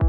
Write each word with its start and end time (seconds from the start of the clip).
Hallo 0.00 0.06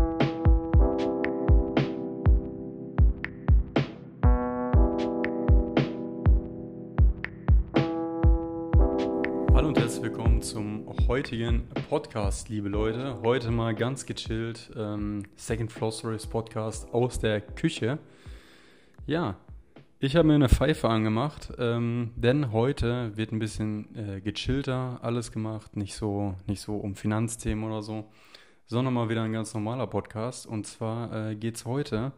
und 9.67 9.77
herzlich 9.77 10.03
willkommen 10.03 10.41
zum 10.41 10.87
heutigen 11.09 11.67
Podcast, 11.89 12.47
liebe 12.47 12.69
Leute. 12.69 13.21
Heute 13.23 13.51
mal 13.51 13.75
ganz 13.75 14.05
gechillt, 14.05 14.71
ähm, 14.77 15.23
Second 15.35 15.69
Floor 15.69 15.91
Stories 15.91 16.27
Podcast 16.27 16.93
aus 16.93 17.19
der 17.19 17.41
Küche. 17.41 17.99
Ja, 19.05 19.35
ich 19.99 20.15
habe 20.15 20.29
mir 20.29 20.35
eine 20.35 20.47
Pfeife 20.47 20.87
angemacht, 20.87 21.51
ähm, 21.57 22.11
denn 22.15 22.53
heute 22.53 23.17
wird 23.17 23.33
ein 23.33 23.39
bisschen 23.39 23.93
äh, 23.97 24.21
gechillter 24.21 24.99
alles 25.01 25.33
gemacht, 25.33 25.75
nicht 25.75 25.95
so, 25.95 26.35
nicht 26.47 26.61
so 26.61 26.77
um 26.77 26.95
Finanzthemen 26.95 27.65
oder 27.65 27.81
so, 27.81 28.05
sondern 28.65 28.93
mal 28.93 29.09
wieder 29.09 29.23
ein 29.23 29.33
ganz 29.33 29.53
normaler 29.53 29.87
Podcast. 29.87 30.45
Und 30.45 30.67
zwar 30.67 31.29
äh, 31.29 31.35
geht 31.35 31.55
es 31.55 31.65
heute 31.65 32.11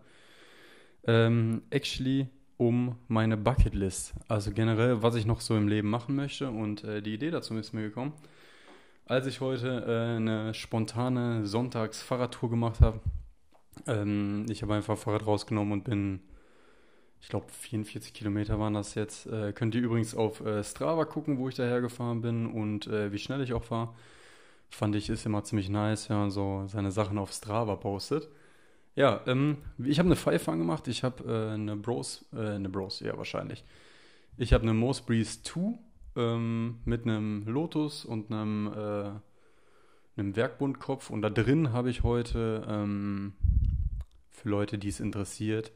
ähm, 1.08 1.64
actually 1.70 2.28
um 2.58 2.96
meine 3.08 3.38
Bucketlist. 3.38 4.14
Also 4.28 4.52
generell, 4.52 5.02
was 5.02 5.16
ich 5.16 5.26
noch 5.26 5.42
so 5.42 5.55
im 5.58 5.68
Leben 5.68 5.90
machen 5.90 6.16
möchte. 6.16 6.50
Und 6.50 6.84
äh, 6.84 7.02
die 7.02 7.14
Idee 7.14 7.32
dazu 7.32 7.55
ist 7.55 7.74
mir 7.74 7.84
gekommen, 7.84 8.14
als 9.05 9.28
ich 9.28 9.42
heute 9.42 9.86
äh, 9.86 10.16
eine 10.18 10.54
spontane 10.54 11.46
Sonntags-Fahrradtour 11.46 12.50
gemacht 12.50 12.82
habe. 12.82 13.00
Ähm, 13.88 14.46
ich 14.50 14.62
habe 14.62 14.74
einfach 14.74 14.98
Fahrrad 14.98 15.26
rausgenommen 15.27 15.74
und 15.74 15.84
bin 15.84 16.22
ich 17.22 17.30
glaube 17.30 17.48
44 17.50 18.14
Kilometer 18.14 18.60
waren 18.60 18.76
das 18.76 18.94
jetzt. 18.94 19.26
Äh, 19.26 19.52
könnt 19.52 19.74
ihr 19.74 19.82
übrigens 19.82 20.14
auf 20.14 20.41
äh, 20.41 20.64
Strava 20.64 21.05
gucken, 21.05 21.40
wo 21.40 21.50
ich 21.50 21.55
daher 21.55 21.82
gefahren 21.82 22.22
bin 22.22 22.46
und 22.46 22.86
äh, 22.86 23.12
wie 23.12 23.18
schnell 23.18 23.41
ich 23.41 23.54
auch 23.54 23.70
war. 23.72 23.96
Fand 24.76 24.94
ich 24.98 25.10
ist 25.10 25.26
immer 25.26 25.42
ziemlich 25.46 25.70
nice, 25.70 26.10
wenn 26.10 26.18
man 26.18 26.32
so 26.32 26.66
seine 26.68 26.92
Sachen 26.92 27.18
auf 27.18 27.32
Strava 27.32 27.78
postet. 27.78 28.28
Ja, 28.94 29.22
ähm, 29.26 29.60
ich 29.78 30.00
habe 30.00 30.08
eine 30.08 30.18
Pfeife 30.18 30.52
angemacht. 30.52 30.90
Ich 30.90 31.02
habe 31.06 31.24
äh, 31.24 31.54
eine 31.54 31.77
Bros, 31.77 32.26
äh, 32.34 32.55
eine 32.55 32.68
Bros, 32.68 32.99
ja 32.99 33.18
wahrscheinlich. 33.18 33.64
Ich 34.36 34.52
habe 34.52 34.64
eine 34.64 34.74
Moose 34.74 35.04
Breeze 35.05 35.41
2 35.44 35.80
ähm, 36.18 36.80
mit 36.84 37.04
einem 37.04 37.46
Lotus 37.48 38.04
und 38.04 38.30
einem, 38.30 38.68
äh, 38.68 40.20
einem 40.20 40.36
Werkbundkopf. 40.36 41.10
Und 41.10 41.21
da 41.21 41.30
drin 41.30 41.71
habe 41.71 41.90
ich 41.90 42.04
heute, 42.04 42.66
ähm, 42.68 43.32
für 44.30 44.49
Leute, 44.49 44.77
die 44.77 44.90
es 44.90 44.99
interessiert, 44.99 45.71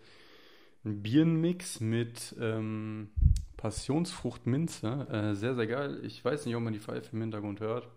ein 0.84 1.02
Birnenmix 1.02 1.80
mit 1.80 2.36
ähm, 2.38 3.12
Passionsfrucht-Minze. 3.56 5.08
Äh, 5.10 5.36
sehr, 5.36 5.56
sehr 5.56 5.68
geil. 5.68 6.02
Ich 6.04 6.26
weiß 6.26 6.46
nicht, 6.46 6.56
ob 6.58 6.64
man 6.64 6.74
die 6.74 6.80
Pfeife 6.80 7.16
im 7.16 7.22
Hintergrund 7.22 7.62
hört. 7.62 7.88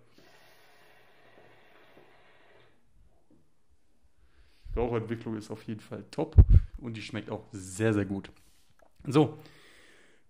Rauchentwicklung 4.76 5.36
ist 5.36 5.50
auf 5.50 5.62
jeden 5.64 5.80
Fall 5.80 6.04
top 6.10 6.36
und 6.78 6.96
die 6.96 7.02
schmeckt 7.02 7.30
auch 7.30 7.44
sehr, 7.52 7.92
sehr 7.92 8.04
gut. 8.04 8.30
So, 9.06 9.38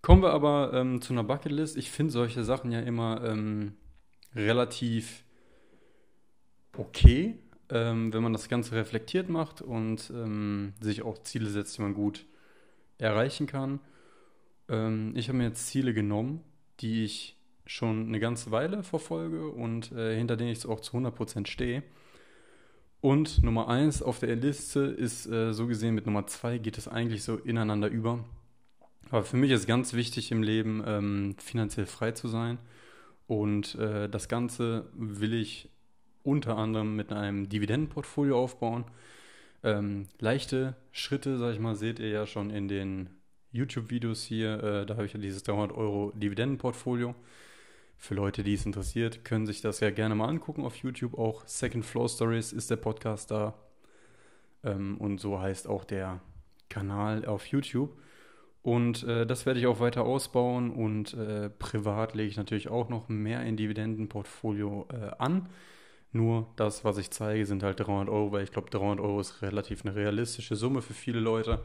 kommen 0.01 0.21
wir 0.21 0.31
aber 0.31 0.71
ähm, 0.73 1.01
zu 1.01 1.13
einer 1.13 1.23
Bucketlist. 1.23 1.77
Ich 1.77 1.91
finde 1.91 2.11
solche 2.11 2.43
Sachen 2.43 2.71
ja 2.71 2.79
immer 2.79 3.23
ähm, 3.23 3.73
relativ 4.35 5.23
okay, 6.75 7.39
ähm, 7.69 8.13
wenn 8.13 8.23
man 8.23 8.33
das 8.33 8.49
Ganze 8.49 8.75
reflektiert 8.75 9.29
macht 9.29 9.61
und 9.61 10.11
ähm, 10.13 10.73
sich 10.81 11.03
auch 11.03 11.19
Ziele 11.19 11.49
setzt, 11.49 11.77
die 11.77 11.81
man 11.81 11.93
gut 11.93 12.25
erreichen 12.97 13.47
kann. 13.47 13.79
Ähm, 14.69 15.13
ich 15.15 15.27
habe 15.27 15.37
mir 15.37 15.45
jetzt 15.45 15.67
Ziele 15.67 15.93
genommen, 15.93 16.41
die 16.79 17.03
ich 17.03 17.37
schon 17.65 18.07
eine 18.07 18.19
ganze 18.19 18.51
Weile 18.51 18.83
verfolge 18.83 19.47
und 19.47 19.91
äh, 19.93 20.15
hinter 20.15 20.35
denen 20.35 20.49
ich 20.49 20.65
auch 20.65 20.81
zu 20.81 20.97
100% 20.97 21.47
stehe. 21.47 21.83
Und 23.03 23.43
Nummer 23.43 23.67
1 23.67 24.01
auf 24.01 24.19
der 24.19 24.33
Liste 24.37 24.79
ist 24.79 25.25
äh, 25.25 25.51
so 25.51 25.67
gesehen 25.67 25.93
mit 25.93 26.05
Nummer 26.05 26.25
2 26.25 26.57
geht 26.57 26.77
es 26.77 26.87
eigentlich 26.87 27.23
so 27.23 27.35
ineinander 27.35 27.89
über. 27.89 28.23
Aber 29.09 29.23
für 29.23 29.35
mich 29.35 29.51
ist 29.51 29.67
ganz 29.67 29.91
wichtig 29.91 30.31
im 30.31 30.41
Leben, 30.41 30.81
ähm, 30.87 31.35
finanziell 31.37 31.85
frei 31.85 32.13
zu 32.13 32.29
sein. 32.29 32.59
Und 33.27 33.75
äh, 33.75 34.07
das 34.07 34.29
Ganze 34.29 34.85
will 34.93 35.33
ich 35.33 35.69
unter 36.23 36.57
anderem 36.57 36.95
mit 36.95 37.11
einem 37.11 37.49
Dividendenportfolio 37.49 38.41
aufbauen. 38.41 38.85
Ähm, 39.63 40.07
leichte 40.19 40.77
Schritte, 40.93 41.37
sag 41.37 41.51
ich 41.55 41.59
mal, 41.59 41.75
seht 41.75 41.99
ihr 41.99 42.07
ja 42.07 42.25
schon 42.25 42.51
in 42.51 42.69
den 42.69 43.09
YouTube-Videos 43.51 44.23
hier. 44.23 44.63
Äh, 44.63 44.85
da 44.85 44.93
habe 44.95 45.07
ich 45.07 45.13
ja 45.13 45.19
dieses 45.19 45.43
300 45.43 45.75
Euro 45.75 46.13
Dividendenportfolio. 46.15 47.15
Für 48.03 48.15
Leute, 48.15 48.43
die 48.43 48.55
es 48.55 48.65
interessiert, 48.65 49.23
können 49.23 49.45
sich 49.45 49.61
das 49.61 49.79
ja 49.79 49.89
gerne 49.89 50.13
mal 50.13 50.27
angucken 50.27 50.65
auf 50.65 50.75
YouTube. 50.75 51.17
Auch 51.17 51.47
Second 51.47 51.85
Floor 51.85 52.09
Stories 52.09 52.51
ist 52.51 52.69
der 52.69 52.75
Podcast 52.75 53.31
da. 53.31 53.53
Ähm, 54.61 54.97
und 54.97 55.21
so 55.21 55.39
heißt 55.39 55.69
auch 55.69 55.85
der 55.85 56.19
Kanal 56.67 57.23
auf 57.23 57.45
YouTube. 57.45 57.97
Und 58.61 59.03
äh, 59.03 59.25
das 59.25 59.45
werde 59.45 59.61
ich 59.61 59.67
auch 59.67 59.79
weiter 59.79 60.03
ausbauen 60.03 60.69
und 60.69 61.13
äh, 61.13 61.49
privat 61.49 62.13
lege 62.13 62.27
ich 62.27 62.35
natürlich 62.35 62.67
auch 62.67 62.89
noch 62.89 63.07
mehr 63.07 63.41
in 63.43 63.55
Dividendenportfolio 63.55 64.85
äh, 64.91 65.11
an. 65.17 65.47
Nur 66.11 66.49
das, 66.57 66.83
was 66.83 66.97
ich 66.97 67.09
zeige, 67.09 67.45
sind 67.45 67.63
halt 67.63 67.79
300 67.79 68.09
Euro, 68.09 68.33
weil 68.33 68.43
ich 68.43 68.51
glaube, 68.51 68.69
300 68.69 68.99
Euro 68.99 69.21
ist 69.21 69.41
relativ 69.41 69.85
eine 69.85 69.95
realistische 69.95 70.57
Summe 70.57 70.81
für 70.81 70.93
viele 70.93 71.21
Leute, 71.21 71.63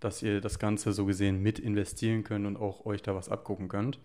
dass 0.00 0.24
ihr 0.24 0.40
das 0.40 0.58
Ganze 0.58 0.92
so 0.92 1.06
gesehen 1.06 1.40
mit 1.40 1.60
investieren 1.60 2.24
könnt 2.24 2.48
und 2.48 2.56
auch 2.56 2.84
euch 2.84 3.00
da 3.00 3.14
was 3.14 3.28
abgucken 3.28 3.68
könnt. 3.68 4.00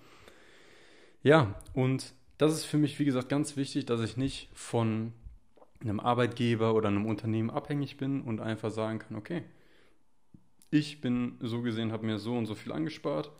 Ja, 1.23 1.55
und 1.73 2.13
das 2.37 2.53
ist 2.53 2.65
für 2.65 2.77
mich, 2.77 2.99
wie 2.99 3.05
gesagt, 3.05 3.29
ganz 3.29 3.55
wichtig, 3.55 3.85
dass 3.85 4.01
ich 4.01 4.17
nicht 4.17 4.49
von 4.53 5.13
einem 5.79 6.01
Arbeitgeber 6.01 6.75
oder 6.75 6.89
einem 6.89 7.05
Unternehmen 7.05 7.49
abhängig 7.49 7.95
bin 7.97 8.21
und 8.21 8.41
einfach 8.41 8.71
sagen 8.71 8.99
kann, 8.99 9.15
okay, 9.15 9.43
ich 10.69 10.99
bin 10.99 11.37
so 11.39 11.61
gesehen, 11.61 11.93
habe 11.93 12.05
mir 12.05 12.19
so 12.19 12.35
und 12.35 12.45
so 12.45 12.55
viel 12.55 12.73
angespart 12.73 13.31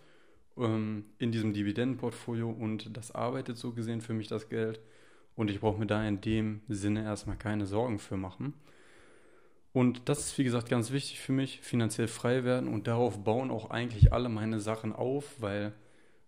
ähm, 0.57 1.05
in 1.19 1.31
diesem 1.33 1.51
Dividendenportfolio 1.53 2.49
und 2.49 2.95
das 2.95 3.11
arbeitet 3.11 3.57
so 3.57 3.73
gesehen 3.73 3.99
für 4.01 4.13
mich 4.13 4.27
das 4.27 4.47
Geld 4.47 4.79
und 5.35 5.49
ich 5.49 5.59
brauche 5.59 5.79
mir 5.79 5.87
da 5.87 6.07
in 6.07 6.21
dem 6.21 6.61
Sinne 6.69 7.03
erstmal 7.03 7.37
keine 7.37 7.65
Sorgen 7.65 7.99
für 7.99 8.17
machen. 8.17 8.53
Und 9.73 10.07
das 10.07 10.19
ist, 10.19 10.37
wie 10.37 10.43
gesagt, 10.43 10.69
ganz 10.69 10.91
wichtig 10.91 11.19
für 11.19 11.31
mich, 11.33 11.59
finanziell 11.61 12.07
frei 12.07 12.43
werden 12.45 12.69
und 12.69 12.87
darauf 12.87 13.23
bauen 13.23 13.51
auch 13.51 13.71
eigentlich 13.71 14.13
alle 14.13 14.29
meine 14.29 14.59
Sachen 14.59 14.93
auf, 14.93 15.41
weil 15.41 15.73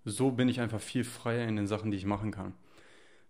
so 0.06 0.32
bin 0.32 0.48
ich 0.48 0.62
einfach 0.62 0.80
viel 0.80 1.04
freier 1.04 1.48
in 1.48 1.56
den 1.56 1.68
Sachen, 1.68 1.92
die 1.92 1.98
ich 1.98 2.06
machen 2.06 2.32
kann. 2.32 2.54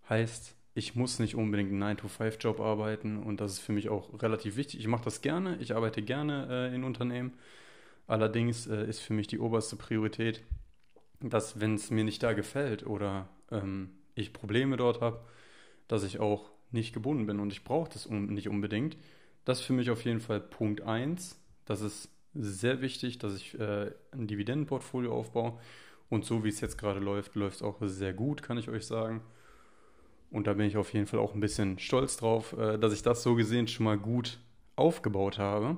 Heißt, 0.08 0.54
ich 0.74 0.94
muss 0.94 1.18
nicht 1.18 1.34
unbedingt 1.34 1.72
einen 1.72 1.96
9-to-5-Job 1.96 2.60
arbeiten 2.60 3.16
und 3.22 3.40
das 3.40 3.52
ist 3.52 3.60
für 3.60 3.72
mich 3.72 3.88
auch 3.88 4.22
relativ 4.22 4.56
wichtig. 4.56 4.80
Ich 4.80 4.86
mache 4.86 5.04
das 5.04 5.22
gerne, 5.22 5.56
ich 5.56 5.74
arbeite 5.74 6.02
gerne 6.02 6.48
äh, 6.50 6.74
in 6.74 6.84
Unternehmen. 6.84 7.32
Allerdings 8.06 8.66
äh, 8.66 8.86
ist 8.86 9.00
für 9.00 9.14
mich 9.14 9.26
die 9.26 9.38
oberste 9.38 9.76
Priorität, 9.76 10.42
dass 11.20 11.60
wenn 11.60 11.74
es 11.74 11.90
mir 11.90 12.04
nicht 12.04 12.22
da 12.22 12.34
gefällt 12.34 12.86
oder 12.86 13.28
ähm, 13.50 13.90
ich 14.14 14.34
Probleme 14.34 14.76
dort 14.76 15.00
habe, 15.00 15.24
dass 15.88 16.04
ich 16.04 16.20
auch 16.20 16.50
nicht 16.72 16.92
gebunden 16.92 17.26
bin 17.26 17.40
und 17.40 17.52
ich 17.52 17.64
brauche 17.64 17.90
das 17.90 18.08
nicht 18.08 18.48
unbedingt. 18.48 18.96
Das 19.44 19.60
ist 19.60 19.66
für 19.66 19.72
mich 19.72 19.90
auf 19.90 20.04
jeden 20.04 20.20
Fall 20.20 20.40
Punkt 20.40 20.82
1. 20.82 21.40
Das 21.64 21.80
ist 21.80 22.10
sehr 22.34 22.82
wichtig, 22.82 23.18
dass 23.18 23.34
ich 23.34 23.58
äh, 23.58 23.92
ein 24.12 24.26
Dividendenportfolio 24.26 25.14
aufbaue. 25.14 25.58
Und 26.08 26.24
so 26.24 26.44
wie 26.44 26.48
es 26.48 26.60
jetzt 26.60 26.78
gerade 26.78 27.00
läuft, 27.00 27.34
läuft 27.34 27.56
es 27.56 27.62
auch 27.62 27.78
sehr 27.80 28.12
gut, 28.12 28.42
kann 28.42 28.58
ich 28.58 28.68
euch 28.68 28.86
sagen. 28.86 29.22
Und 30.30 30.46
da 30.46 30.54
bin 30.54 30.66
ich 30.66 30.76
auf 30.76 30.92
jeden 30.92 31.06
Fall 31.06 31.20
auch 31.20 31.34
ein 31.34 31.40
bisschen 31.40 31.78
stolz 31.78 32.16
drauf, 32.16 32.52
äh, 32.56 32.78
dass 32.78 32.92
ich 32.92 33.02
das 33.02 33.22
so 33.22 33.34
gesehen 33.34 33.68
schon 33.68 33.84
mal 33.84 33.98
gut 33.98 34.38
aufgebaut 34.76 35.38
habe. 35.38 35.76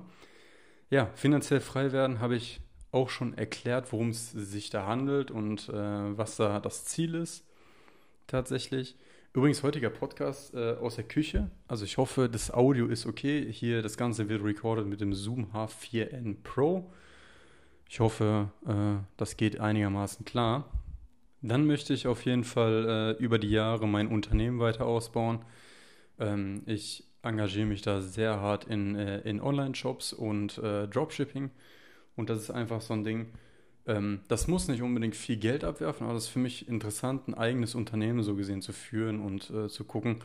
Ja, 0.90 1.10
finanziell 1.14 1.60
frei 1.60 1.92
werden 1.92 2.20
habe 2.20 2.36
ich 2.36 2.60
auch 2.90 3.10
schon 3.10 3.36
erklärt, 3.36 3.92
worum 3.92 4.10
es 4.10 4.32
sich 4.32 4.70
da 4.70 4.86
handelt 4.86 5.30
und 5.30 5.68
äh, 5.68 5.72
was 6.16 6.36
da 6.36 6.60
das 6.60 6.84
Ziel 6.84 7.14
ist 7.14 7.44
tatsächlich. 8.26 8.96
Übrigens, 9.34 9.62
heutiger 9.62 9.90
Podcast 9.90 10.54
äh, 10.54 10.76
aus 10.80 10.96
der 10.96 11.04
Küche. 11.04 11.50
Also 11.66 11.84
ich 11.84 11.98
hoffe, 11.98 12.28
das 12.28 12.50
Audio 12.52 12.86
ist 12.86 13.06
okay. 13.06 13.46
Hier, 13.52 13.82
das 13.82 13.96
Ganze 13.96 14.28
wird 14.28 14.42
recorded 14.42 14.86
mit 14.86 15.00
dem 15.00 15.12
Zoom 15.12 15.52
H4n 15.52 16.36
Pro. 16.42 16.90
Ich 17.88 18.00
hoffe, 18.00 18.50
äh, 18.67 19.02
das 19.17 19.37
geht 19.37 19.61
einigermaßen 19.61 20.25
klar. 20.25 20.70
Dann 21.40 21.67
möchte 21.67 21.94
ich 21.94 22.06
auf 22.06 22.25
jeden 22.25 22.44
Fall 22.44 23.17
äh, 23.19 23.23
über 23.23 23.38
die 23.38 23.50
Jahre 23.50 23.88
mein 23.88 24.08
Unternehmen 24.08 24.58
weiter 24.58 24.85
ausbauen. 24.87 25.40
Ähm, 26.19 26.62
ich 26.67 27.05
engagiere 27.23 27.67
mich 27.67 27.82
da 27.82 28.00
sehr 28.02 28.40
hart 28.40 28.64
in, 28.64 28.94
äh, 28.94 29.20
in 29.20 29.40
Online-Shops 29.40 30.12
und 30.12 30.58
äh, 30.58 30.87
Dropshipping. 30.87 31.50
Und 32.17 32.31
das 32.31 32.40
ist 32.40 32.50
einfach 32.50 32.81
so 32.81 32.93
ein 32.94 33.05
Ding, 33.05 33.29
ähm, 33.87 34.20
das 34.29 34.49
muss 34.49 34.69
nicht 34.69 34.82
unbedingt 34.82 35.17
viel 35.17 35.37
Geld 35.37 35.64
abwerfen, 35.64 36.05
aber 36.05 36.14
das 36.14 36.25
ist 36.25 36.31
für 36.31 36.38
mich 36.41 36.69
interessant, 36.69 37.26
ein 37.26 37.34
eigenes 37.34 37.75
Unternehmen 37.75 38.23
so 38.23 38.34
gesehen 38.34 38.61
zu 38.61 38.73
führen 38.73 39.20
und 39.20 39.50
äh, 39.50 39.69
zu 39.69 39.84
gucken, 39.84 40.19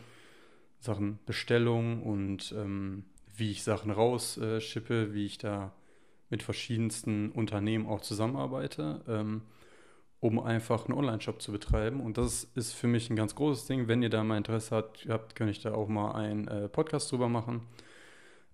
Sachen 0.80 1.20
Bestellung 1.26 2.04
und 2.04 2.54
ähm, 2.58 3.06
wie 3.36 3.52
ich 3.52 3.64
Sachen 3.64 3.90
rausschippe, 3.90 5.14
wie 5.14 5.26
ich 5.26 5.38
da 5.38 5.72
mit 6.34 6.42
verschiedensten 6.42 7.30
Unternehmen 7.30 7.86
auch 7.86 8.02
zusammenarbeite, 8.02 9.02
ähm, 9.08 9.44
um 10.20 10.40
einfach 10.40 10.88
einen 10.88 10.98
Online-Shop 10.98 11.40
zu 11.40 11.52
betreiben. 11.52 12.02
Und 12.02 12.18
das 12.18 12.46
ist 12.56 12.74
für 12.74 12.88
mich 12.88 13.12
ein 13.12 13.16
ganz 13.16 13.36
großes 13.36 13.68
Ding. 13.68 13.88
Wenn 13.88 14.02
ihr 14.02 14.10
da 14.10 14.24
mal 14.24 14.38
Interesse 14.38 14.76
habt, 14.76 15.06
habt 15.08 15.36
könnt 15.36 15.52
ich 15.52 15.62
da 15.62 15.76
auch 15.76 15.88
mal 15.88 16.14
einen 16.14 16.48
äh, 16.48 16.70
Podcast 16.70 17.12
drüber 17.12 17.30
machen. 17.30 17.62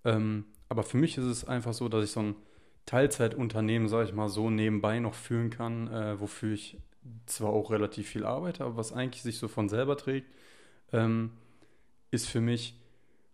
Ähm, 0.04 0.44
aber 0.68 0.82
für 0.82 0.98
mich 0.98 1.16
ist 1.16 1.24
es 1.24 1.46
einfach 1.46 1.72
so, 1.72 1.88
dass 1.88 2.04
ich 2.04 2.10
so 2.10 2.20
ein 2.20 2.36
Teilzeitunternehmen, 2.84 3.88
sage 3.88 4.10
ich 4.10 4.14
mal, 4.14 4.28
so 4.28 4.50
nebenbei 4.50 4.98
noch 4.98 5.14
führen 5.14 5.48
kann, 5.48 5.88
äh, 5.88 6.20
wofür 6.20 6.52
ich 6.52 6.76
zwar 7.24 7.48
auch 7.48 7.70
relativ 7.70 8.10
viel 8.10 8.26
arbeite, 8.26 8.62
aber 8.64 8.76
was 8.76 8.92
eigentlich 8.92 9.22
sich 9.22 9.38
so 9.38 9.48
von 9.48 9.70
selber 9.70 9.96
trägt, 9.96 10.28
ähm, 10.92 11.30
ist 12.10 12.28
für 12.28 12.42
mich 12.42 12.78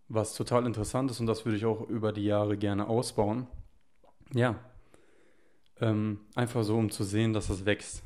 was 0.07 0.35
total 0.35 0.65
interessant 0.65 1.11
ist 1.11 1.19
und 1.19 1.25
das 1.25 1.43
würde 1.43 1.57
ich 1.57 1.65
auch 1.65 1.89
über 1.89 2.13
die 2.13 2.23
Jahre 2.23 2.55
gerne 2.55 2.87
ausbauen. 2.87 3.47
Ja, 4.33 4.59
ähm, 5.79 6.19
einfach 6.35 6.63
so, 6.63 6.77
um 6.77 6.89
zu 6.89 7.03
sehen, 7.03 7.33
dass 7.33 7.47
das 7.47 7.65
wächst. 7.65 8.03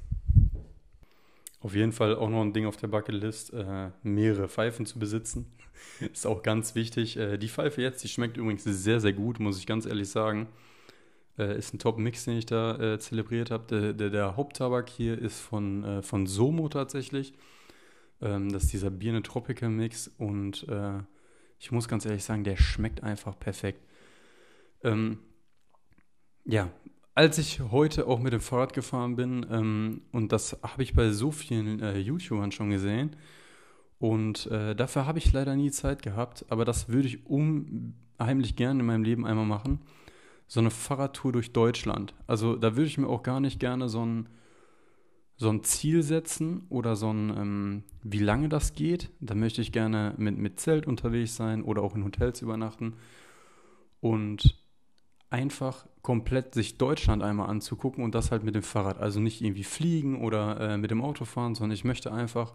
Auf 1.61 1.75
jeden 1.75 1.91
Fall 1.91 2.15
auch 2.15 2.29
noch 2.29 2.41
ein 2.41 2.53
Ding 2.53 2.65
auf 2.65 2.77
der 2.77 2.87
Bucketlist, 2.87 3.53
äh, 3.53 3.91
mehrere 4.03 4.49
Pfeifen 4.49 4.85
zu 4.85 4.99
besitzen. 4.99 5.45
ist 5.99 6.25
auch 6.25 6.43
ganz 6.43 6.75
wichtig. 6.75 7.17
Äh, 7.17 7.37
die 7.37 7.47
Pfeife 7.47 7.81
jetzt, 7.81 8.03
die 8.03 8.07
schmeckt 8.07 8.37
übrigens 8.37 8.63
sehr, 8.63 8.99
sehr 8.99 9.13
gut, 9.13 9.39
muss 9.39 9.59
ich 9.59 9.67
ganz 9.67 9.85
ehrlich 9.85 10.09
sagen. 10.09 10.47
Äh, 11.37 11.57
ist 11.57 11.73
ein 11.73 11.79
Top-Mix, 11.79 12.25
den 12.25 12.37
ich 12.37 12.45
da 12.45 12.77
äh, 12.77 12.99
zelebriert 12.99 13.51
habe. 13.51 13.65
Der, 13.69 13.93
der, 13.93 14.09
der, 14.09 14.35
Haupttabak 14.35 14.89
hier 14.89 15.17
ist 15.17 15.39
von, 15.39 15.83
äh, 15.83 16.01
von 16.01 16.27
Somo 16.27 16.67
tatsächlich. 16.67 17.33
Ähm, 18.21 18.51
das 18.51 18.63
ist 18.63 18.73
dieser 18.73 18.89
Birne 18.89 19.23
Tropical 19.23 19.69
Mix 19.69 20.09
und 20.17 20.67
äh, 20.67 20.99
ich 21.59 21.71
muss 21.71 21.87
ganz 21.87 22.05
ehrlich 22.05 22.23
sagen, 22.23 22.43
der 22.43 22.57
schmeckt 22.57 23.03
einfach 23.03 23.39
perfekt. 23.39 23.85
Ähm, 24.83 25.19
ja, 26.45 26.69
als 27.13 27.37
ich 27.37 27.59
heute 27.59 28.07
auch 28.07 28.19
mit 28.19 28.33
dem 28.33 28.41
Fahrrad 28.41 28.73
gefahren 28.73 29.15
bin, 29.15 29.45
ähm, 29.49 30.01
und 30.11 30.31
das 30.31 30.57
habe 30.63 30.83
ich 30.83 30.93
bei 30.93 31.11
so 31.11 31.31
vielen 31.31 31.79
äh, 31.81 31.97
YouTubern 31.97 32.51
schon 32.51 32.69
gesehen, 32.69 33.15
und 33.99 34.47
äh, 34.47 34.75
dafür 34.75 35.05
habe 35.05 35.19
ich 35.19 35.31
leider 35.31 35.55
nie 35.55 35.69
Zeit 35.69 36.01
gehabt, 36.01 36.45
aber 36.49 36.65
das 36.65 36.89
würde 36.89 37.07
ich 37.07 37.27
unheimlich 37.27 38.55
gerne 38.55 38.79
in 38.79 38.85
meinem 38.87 39.03
Leben 39.03 39.27
einmal 39.27 39.45
machen. 39.45 39.79
So 40.47 40.59
eine 40.59 40.71
Fahrradtour 40.71 41.31
durch 41.31 41.53
Deutschland. 41.53 42.15
Also 42.25 42.55
da 42.55 42.75
würde 42.75 42.87
ich 42.87 42.97
mir 42.97 43.07
auch 43.07 43.21
gar 43.21 43.39
nicht 43.39 43.59
gerne 43.59 43.89
so 43.89 44.03
ein 44.03 44.27
so 45.41 45.49
ein 45.49 45.63
Ziel 45.63 46.03
setzen 46.03 46.67
oder 46.69 46.95
so 46.95 47.11
ein, 47.11 47.29
ähm, 47.35 47.83
wie 48.03 48.19
lange 48.19 48.47
das 48.47 48.75
geht. 48.75 49.09
Da 49.21 49.33
möchte 49.33 49.61
ich 49.61 49.71
gerne 49.71 50.13
mit, 50.17 50.37
mit 50.37 50.59
Zelt 50.59 50.85
unterwegs 50.85 51.35
sein 51.35 51.63
oder 51.63 51.81
auch 51.81 51.95
in 51.95 52.03
Hotels 52.03 52.43
übernachten 52.43 52.93
und 54.01 54.55
einfach 55.31 55.87
komplett 56.01 56.53
sich 56.53 56.77
Deutschland 56.77 57.21
einmal 57.21 57.49
anzugucken 57.49 58.03
und 58.03 58.15
das 58.15 58.31
halt 58.31 58.43
mit 58.43 58.55
dem 58.55 58.63
Fahrrad. 58.63 58.99
Also 58.99 59.19
nicht 59.19 59.41
irgendwie 59.41 59.63
fliegen 59.63 60.21
oder 60.21 60.59
äh, 60.59 60.77
mit 60.77 60.91
dem 60.91 61.01
Auto 61.01 61.25
fahren, 61.25 61.55
sondern 61.55 61.75
ich 61.75 61.83
möchte 61.83 62.11
einfach 62.11 62.53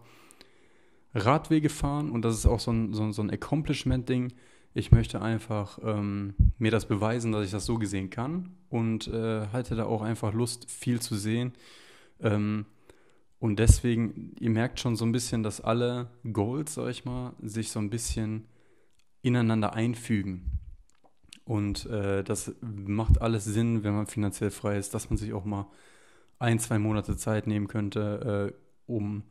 Radwege 1.13 1.69
fahren 1.69 2.11
und 2.11 2.23
das 2.23 2.35
ist 2.35 2.45
auch 2.45 2.59
so 2.59 2.71
ein, 2.71 2.93
so, 2.93 3.11
so 3.11 3.21
ein 3.21 3.31
Accomplishment-Ding. 3.31 4.33
Ich 4.73 4.91
möchte 4.91 5.21
einfach 5.21 5.79
ähm, 5.83 6.35
mir 6.57 6.71
das 6.71 6.87
beweisen, 6.87 7.31
dass 7.31 7.45
ich 7.45 7.51
das 7.51 7.65
so 7.65 7.77
gesehen 7.77 8.09
kann 8.09 8.55
und 8.69 9.07
äh, 9.07 9.47
halte 9.51 9.75
da 9.75 9.85
auch 9.85 10.01
einfach 10.01 10.33
Lust, 10.33 10.69
viel 10.69 10.99
zu 10.99 11.15
sehen. 11.15 11.53
Ähm, 12.19 12.65
und 13.39 13.59
deswegen, 13.59 14.35
ihr 14.39 14.49
merkt 14.49 14.79
schon 14.79 14.95
so 14.95 15.05
ein 15.05 15.11
bisschen, 15.11 15.43
dass 15.43 15.61
alle 15.61 16.09
Goals, 16.31 16.73
sag 16.73 16.89
ich 16.89 17.05
mal, 17.05 17.33
sich 17.41 17.71
so 17.71 17.79
ein 17.79 17.89
bisschen 17.89 18.45
ineinander 19.21 19.73
einfügen. 19.73 20.56
Und 21.47 21.85
äh, 21.85 22.25
das 22.25 22.53
macht 22.61 23.21
alles 23.21 23.45
Sinn, 23.45 23.85
wenn 23.85 23.95
man 23.95 24.05
finanziell 24.05 24.51
frei 24.51 24.77
ist, 24.77 24.93
dass 24.93 25.09
man 25.09 25.15
sich 25.15 25.31
auch 25.31 25.45
mal 25.45 25.67
ein, 26.39 26.59
zwei 26.59 26.77
Monate 26.77 27.15
Zeit 27.15 27.47
nehmen 27.47 27.69
könnte, 27.69 28.51
äh, 28.51 28.57
um 28.85 29.23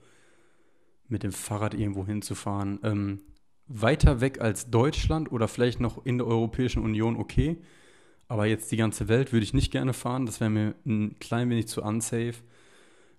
mit 1.09 1.23
dem 1.23 1.33
Fahrrad 1.33 1.75
irgendwo 1.75 2.07
hinzufahren. 2.07 2.81
Ähm, 2.83 3.21
weiter 3.67 4.23
weg 4.23 4.41
als 4.41 4.71
Deutschland 4.71 5.31
oder 5.31 5.47
vielleicht 5.47 5.79
noch 5.79 6.07
in 6.07 6.17
der 6.17 6.27
Europäischen 6.27 6.83
Union 6.83 7.17
okay. 7.17 7.59
Aber 8.29 8.47
jetzt 8.47 8.73
die 8.73 8.79
ganze 8.79 9.09
Welt 9.09 9.35
würde 9.35 9.45
ich 9.45 9.53
nicht 9.53 9.71
gerne 9.71 9.93
fahren. 9.93 10.25
Das 10.25 10.41
wäre 10.41 10.51
mir 10.51 10.75
ein 10.87 11.19
klein 11.19 11.51
wenig 11.51 11.69
zu 11.69 11.83
unsafe. 11.83 12.37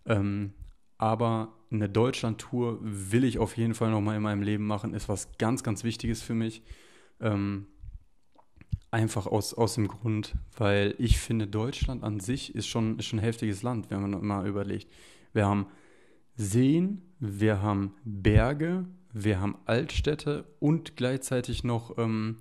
Ähm, 0.08 0.54
aber 0.98 1.54
eine 1.70 1.88
Deutschland-Tour 1.88 2.80
will 2.82 3.24
ich 3.24 3.38
auf 3.38 3.58
jeden 3.58 3.76
Fall 3.76 3.92
nochmal 3.92 4.16
in 4.16 4.24
meinem 4.24 4.42
Leben 4.42 4.66
machen. 4.66 4.96
Ist 4.96 5.08
was 5.08 5.38
ganz, 5.38 5.62
ganz 5.62 5.84
Wichtiges 5.84 6.24
für 6.24 6.34
mich. 6.34 6.64
Ähm, 7.22 7.68
einfach 8.98 9.28
aus, 9.28 9.54
aus 9.54 9.76
dem 9.76 9.88
Grund, 9.88 10.34
weil 10.58 10.96
ich 10.98 11.20
finde, 11.20 11.46
Deutschland 11.46 12.04
an 12.04 12.20
sich 12.20 12.56
ist 12.56 12.66
schon, 12.66 12.98
ist 12.98 13.06
schon 13.06 13.20
ein 13.20 13.24
heftiges 13.24 13.62
Land, 13.62 13.92
wenn 13.92 14.02
man 14.02 14.26
mal 14.26 14.48
überlegt. 14.48 14.92
Wir 15.34 15.46
haben 15.46 15.68
Seen, 16.36 17.04
wir 17.20 17.62
haben 17.62 17.94
Berge, 18.04 18.86
wir 19.14 19.40
haben 19.40 19.56
Altstädte 19.66 20.46
und 20.60 20.96
gleichzeitig 20.96 21.64
noch 21.64 22.00
ähm, 22.00 22.38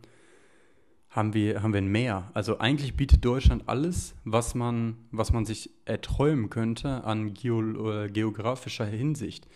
haben 1.10 1.34
wir, 1.34 1.62
haben 1.62 1.74
wir 1.74 1.82
ein 1.82 1.92
Meer. 1.92 2.30
Also 2.32 2.58
eigentlich 2.58 2.96
bietet 2.96 3.22
Deutschland 3.22 3.64
alles, 3.66 4.14
was 4.24 4.54
man, 4.54 4.96
was 5.10 5.32
man 5.34 5.44
sich 5.44 5.70
erträumen 5.84 6.48
könnte 6.48 7.04
an 7.04 7.34
Geo, 7.34 7.60
äh, 7.92 8.08
geografischer 8.08 8.86
Hinsicht. 8.86 9.46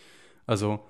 Also 0.47 0.81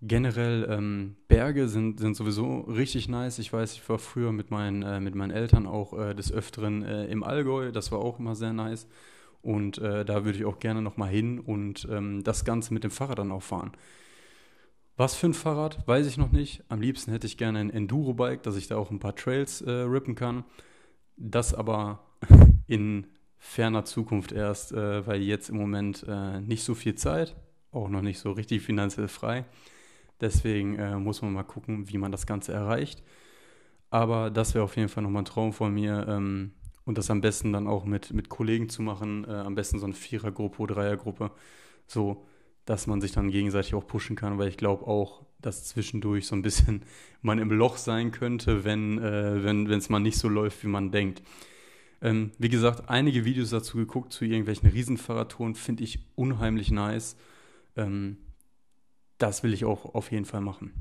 generell 0.00 0.66
ähm, 0.70 1.16
Berge 1.26 1.68
sind, 1.68 1.98
sind 1.98 2.14
sowieso 2.14 2.60
richtig 2.60 3.08
nice. 3.08 3.38
Ich 3.38 3.52
weiß, 3.52 3.74
ich 3.74 3.88
war 3.88 3.98
früher 3.98 4.32
mit 4.32 4.50
meinen, 4.50 4.82
äh, 4.82 5.00
mit 5.00 5.14
meinen 5.14 5.30
Eltern 5.30 5.66
auch 5.66 5.98
äh, 5.98 6.14
des 6.14 6.32
Öfteren 6.32 6.82
äh, 6.82 7.06
im 7.06 7.24
Allgäu. 7.24 7.72
Das 7.72 7.90
war 7.90 7.98
auch 7.98 8.18
immer 8.18 8.36
sehr 8.36 8.52
nice. 8.52 8.86
Und 9.42 9.78
äh, 9.78 10.04
da 10.04 10.24
würde 10.24 10.38
ich 10.38 10.44
auch 10.44 10.58
gerne 10.58 10.82
nochmal 10.82 11.10
hin 11.10 11.40
und 11.40 11.86
ähm, 11.90 12.22
das 12.22 12.44
Ganze 12.44 12.74
mit 12.74 12.84
dem 12.84 12.90
Fahrrad 12.90 13.18
dann 13.18 13.32
auch 13.32 13.42
fahren. 13.42 13.72
Was 14.96 15.14
für 15.14 15.28
ein 15.28 15.34
Fahrrad, 15.34 15.86
weiß 15.86 16.06
ich 16.06 16.16
noch 16.16 16.32
nicht. 16.32 16.64
Am 16.68 16.80
liebsten 16.80 17.12
hätte 17.12 17.26
ich 17.26 17.36
gerne 17.36 17.60
ein 17.60 17.70
Enduro-Bike, 17.70 18.42
dass 18.42 18.56
ich 18.56 18.66
da 18.66 18.76
auch 18.76 18.90
ein 18.90 18.98
paar 18.98 19.14
Trails 19.14 19.62
äh, 19.62 19.70
rippen 19.70 20.16
kann. 20.16 20.44
Das 21.16 21.54
aber 21.54 22.00
in 22.66 23.06
ferner 23.38 23.84
Zukunft 23.84 24.32
erst, 24.32 24.72
äh, 24.72 25.06
weil 25.06 25.22
jetzt 25.22 25.50
im 25.50 25.56
Moment 25.56 26.04
nicht 26.46 26.64
so 26.64 26.74
viel 26.74 26.96
Zeit, 26.96 27.36
auch 27.70 27.88
noch 27.88 28.02
nicht 28.02 28.18
so 28.18 28.32
richtig 28.32 28.62
finanziell 28.62 29.08
frei. 29.08 29.44
Deswegen 30.20 30.76
äh, 30.76 30.96
muss 30.96 31.22
man 31.22 31.32
mal 31.32 31.44
gucken, 31.44 31.88
wie 31.88 31.98
man 31.98 32.12
das 32.12 32.26
Ganze 32.26 32.52
erreicht. 32.52 33.02
Aber 33.90 34.30
das 34.30 34.54
wäre 34.54 34.64
auf 34.64 34.76
jeden 34.76 34.88
Fall 34.88 35.02
nochmal 35.02 35.22
ein 35.22 35.26
Traum 35.26 35.52
von 35.52 35.72
mir. 35.72 36.06
Ähm, 36.08 36.52
und 36.84 36.98
das 36.98 37.10
am 37.10 37.20
besten 37.20 37.52
dann 37.52 37.66
auch 37.66 37.84
mit, 37.84 38.12
mit 38.12 38.28
Kollegen 38.28 38.68
zu 38.68 38.82
machen. 38.82 39.24
Äh, 39.24 39.32
am 39.32 39.54
besten 39.54 39.78
so 39.78 39.86
eine 39.86 39.94
Vierergruppe 39.94 40.66
Dreiergruppe. 40.66 41.30
So, 41.86 42.24
dass 42.64 42.86
man 42.86 43.00
sich 43.00 43.12
dann 43.12 43.30
gegenseitig 43.30 43.74
auch 43.74 43.86
pushen 43.86 44.16
kann, 44.16 44.38
weil 44.38 44.48
ich 44.48 44.56
glaube 44.56 44.86
auch, 44.86 45.22
dass 45.40 45.64
zwischendurch 45.64 46.26
so 46.26 46.34
ein 46.34 46.42
bisschen 46.42 46.82
man 47.22 47.38
im 47.38 47.50
Loch 47.50 47.76
sein 47.76 48.10
könnte, 48.10 48.64
wenn 48.64 48.98
äh, 48.98 49.74
es 49.74 49.88
mal 49.88 50.00
nicht 50.00 50.18
so 50.18 50.28
läuft, 50.28 50.62
wie 50.64 50.68
man 50.68 50.90
denkt. 50.90 51.22
Ähm, 52.00 52.30
wie 52.38 52.48
gesagt, 52.48 52.88
einige 52.88 53.24
Videos 53.24 53.50
dazu 53.50 53.76
geguckt 53.78 54.12
zu 54.12 54.24
irgendwelchen 54.24 54.68
Riesenfahrradtouren 54.68 55.54
finde 55.54 55.84
ich 55.84 56.00
unheimlich 56.14 56.70
nice. 56.70 57.16
Ähm, 57.76 58.18
das 59.18 59.42
will 59.42 59.52
ich 59.52 59.64
auch 59.64 59.94
auf 59.94 60.10
jeden 60.10 60.24
Fall 60.24 60.40
machen. 60.40 60.72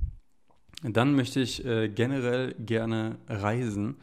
Dann 0.84 1.16
möchte 1.16 1.40
ich 1.40 1.66
äh, 1.66 1.90
generell 1.90 2.54
gerne 2.60 3.18
reisen 3.28 3.98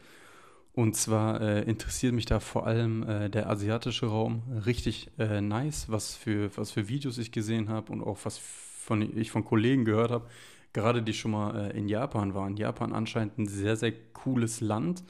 und 0.75 0.97
zwar 0.97 1.39
äh, 1.39 1.61
interessiert 1.63 2.13
mich 2.13 2.25
da 2.25 2.41
vor 2.41 2.67
allem 2.67 3.03
äh, 3.03 3.29
der 3.29 3.49
asiatische 3.49 4.07
Raum 4.07 4.43
richtig 4.65 5.09
äh, 5.17 5.39
nice, 5.39 5.85
was 5.87 6.15
für, 6.15 6.55
was 6.57 6.71
für 6.71 6.89
Videos 6.89 7.17
ich 7.17 7.31
gesehen 7.31 7.69
habe 7.69 7.93
und 7.93 8.01
auch 8.01 8.19
was 8.23 8.37
von, 8.37 9.17
ich 9.17 9.31
von 9.31 9.45
Kollegen 9.45 9.85
gehört 9.85 10.11
habe, 10.11 10.27
gerade 10.73 11.01
die 11.01 11.13
schon 11.13 11.31
mal 11.31 11.71
äh, 11.71 11.77
in 11.77 11.87
Japan 11.87 12.33
waren. 12.33 12.57
Japan 12.57 12.91
anscheinend 12.91 13.37
ein 13.37 13.47
sehr, 13.47 13.77
sehr 13.77 13.93
cooles 14.11 14.59
Land, 14.59 15.05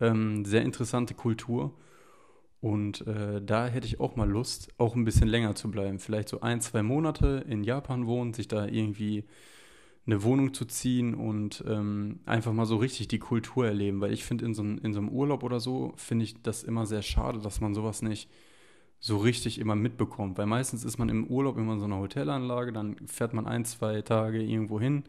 ähm, 0.00 0.44
sehr 0.44 0.62
interessante 0.62 1.14
Kultur. 1.14 1.74
Und 2.62 3.04
äh, 3.08 3.42
da 3.42 3.66
hätte 3.66 3.88
ich 3.88 3.98
auch 3.98 4.14
mal 4.14 4.30
Lust, 4.30 4.68
auch 4.78 4.94
ein 4.94 5.04
bisschen 5.04 5.26
länger 5.26 5.56
zu 5.56 5.68
bleiben. 5.68 5.98
Vielleicht 5.98 6.28
so 6.28 6.42
ein, 6.42 6.60
zwei 6.60 6.84
Monate 6.84 7.44
in 7.48 7.64
Japan 7.64 8.06
wohnen, 8.06 8.34
sich 8.34 8.46
da 8.46 8.66
irgendwie 8.66 9.24
eine 10.06 10.22
Wohnung 10.22 10.54
zu 10.54 10.64
ziehen 10.64 11.14
und 11.14 11.64
ähm, 11.66 12.20
einfach 12.24 12.52
mal 12.52 12.64
so 12.64 12.76
richtig 12.76 13.08
die 13.08 13.18
Kultur 13.18 13.66
erleben. 13.66 14.00
Weil 14.00 14.12
ich 14.12 14.24
finde, 14.24 14.44
in, 14.44 14.54
so, 14.54 14.62
in 14.62 14.92
so 14.92 15.00
einem 15.00 15.08
Urlaub 15.08 15.42
oder 15.42 15.58
so, 15.58 15.92
finde 15.96 16.24
ich 16.24 16.40
das 16.40 16.62
immer 16.62 16.86
sehr 16.86 17.02
schade, 17.02 17.40
dass 17.40 17.60
man 17.60 17.74
sowas 17.74 18.00
nicht 18.00 18.30
so 19.00 19.16
richtig 19.16 19.58
immer 19.58 19.74
mitbekommt. 19.74 20.38
Weil 20.38 20.46
meistens 20.46 20.84
ist 20.84 20.98
man 20.98 21.08
im 21.08 21.26
Urlaub 21.26 21.58
immer 21.58 21.72
in 21.72 21.80
so 21.80 21.86
einer 21.86 21.98
Hotelanlage, 21.98 22.72
dann 22.72 22.94
fährt 23.08 23.34
man 23.34 23.48
ein, 23.48 23.64
zwei 23.64 24.02
Tage 24.02 24.40
irgendwo 24.40 24.80
hin, 24.80 25.02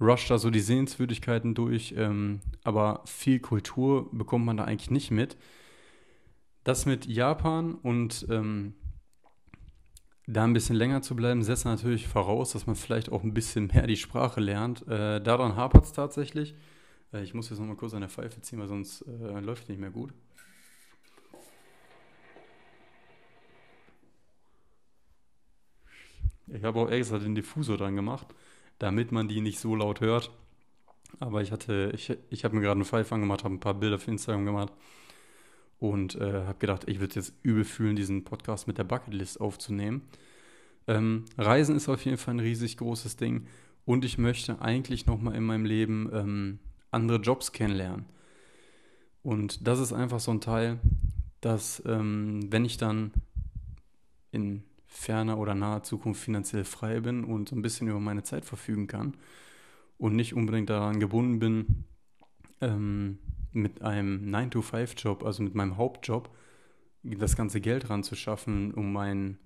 rusht 0.00 0.28
da 0.28 0.38
so 0.38 0.50
die 0.50 0.58
Sehenswürdigkeiten 0.58 1.54
durch, 1.54 1.94
ähm, 1.96 2.40
aber 2.64 3.02
viel 3.04 3.38
Kultur 3.38 4.08
bekommt 4.10 4.46
man 4.46 4.56
da 4.56 4.64
eigentlich 4.64 4.90
nicht 4.90 5.12
mit. 5.12 5.36
Das 6.64 6.84
mit 6.84 7.06
Japan 7.06 7.74
und 7.74 8.26
ähm, 8.28 8.74
da 10.26 10.44
ein 10.44 10.52
bisschen 10.52 10.76
länger 10.76 11.00
zu 11.00 11.16
bleiben, 11.16 11.42
setzt 11.42 11.64
natürlich 11.64 12.06
voraus, 12.06 12.52
dass 12.52 12.66
man 12.66 12.76
vielleicht 12.76 13.10
auch 13.10 13.24
ein 13.24 13.34
bisschen 13.34 13.66
mehr 13.68 13.86
die 13.86 13.96
Sprache 13.96 14.40
lernt. 14.40 14.86
Äh, 14.86 15.20
daran 15.20 15.56
hapert 15.56 15.84
es 15.84 15.92
tatsächlich. 15.92 16.54
Äh, 17.12 17.22
ich 17.22 17.32
muss 17.32 17.48
jetzt 17.48 17.58
nochmal 17.58 17.76
kurz 17.76 17.94
an 17.94 18.00
der 18.00 18.10
Pfeife 18.10 18.42
ziehen, 18.42 18.60
weil 18.60 18.68
sonst 18.68 19.02
äh, 19.02 19.40
läuft 19.40 19.68
nicht 19.68 19.80
mehr 19.80 19.90
gut. 19.90 20.12
Ich 26.46 26.62
habe 26.62 26.80
auch 26.80 26.90
extra 26.90 27.18
den 27.18 27.34
Diffusor 27.34 27.78
dran 27.78 27.96
gemacht, 27.96 28.26
damit 28.78 29.12
man 29.12 29.28
die 29.28 29.40
nicht 29.40 29.60
so 29.60 29.74
laut 29.74 30.00
hört. 30.00 30.30
Aber 31.20 31.42
ich 31.42 31.52
hatte, 31.52 31.90
ich, 31.94 32.16
ich 32.28 32.44
habe 32.44 32.54
mir 32.54 32.62
gerade 32.62 32.76
einen 32.78 32.84
Pfeif 32.84 33.12
angemacht, 33.12 33.44
habe 33.44 33.54
ein 33.54 33.60
paar 33.60 33.74
Bilder 33.74 33.98
für 33.98 34.10
Instagram 34.10 34.44
gemacht 34.44 34.72
und 35.80 36.14
äh, 36.16 36.44
habe 36.44 36.58
gedacht, 36.58 36.84
ich 36.86 37.00
würde 37.00 37.16
jetzt 37.16 37.34
übel 37.42 37.64
fühlen, 37.64 37.96
diesen 37.96 38.22
Podcast 38.22 38.68
mit 38.68 38.78
der 38.78 38.84
Bucketlist 38.84 39.40
aufzunehmen. 39.40 40.02
Ähm, 40.86 41.24
Reisen 41.36 41.74
ist 41.74 41.88
auf 41.88 42.04
jeden 42.04 42.18
Fall 42.18 42.34
ein 42.34 42.40
riesig 42.40 42.76
großes 42.76 43.16
Ding 43.16 43.46
und 43.86 44.04
ich 44.04 44.18
möchte 44.18 44.60
eigentlich 44.60 45.06
nochmal 45.06 45.34
in 45.34 45.44
meinem 45.44 45.64
Leben 45.64 46.10
ähm, 46.12 46.58
andere 46.90 47.18
Jobs 47.18 47.52
kennenlernen. 47.52 48.04
Und 49.22 49.66
das 49.66 49.80
ist 49.80 49.92
einfach 49.92 50.20
so 50.20 50.30
ein 50.30 50.40
Teil, 50.40 50.78
dass 51.40 51.82
ähm, 51.86 52.40
wenn 52.50 52.64
ich 52.64 52.76
dann 52.76 53.12
in 54.30 54.62
ferner 54.86 55.38
oder 55.38 55.54
naher 55.54 55.82
Zukunft 55.82 56.22
finanziell 56.22 56.64
frei 56.64 57.00
bin 57.00 57.24
und 57.24 57.48
so 57.48 57.56
ein 57.56 57.62
bisschen 57.62 57.88
über 57.88 58.00
meine 58.00 58.22
Zeit 58.22 58.44
verfügen 58.44 58.86
kann 58.86 59.16
und 59.98 60.14
nicht 60.14 60.34
unbedingt 60.34 60.68
daran 60.68 61.00
gebunden 61.00 61.38
bin, 61.38 61.84
ähm, 62.60 63.18
mit 63.52 63.82
einem 63.82 64.34
9-to-5-Job, 64.34 65.24
also 65.24 65.42
mit 65.42 65.54
meinem 65.54 65.76
Hauptjob, 65.76 66.30
das 67.02 67.36
ganze 67.36 67.60
Geld 67.60 67.90
ranzuschaffen, 67.90 68.74
um 68.74 68.92
mein, 68.92 69.38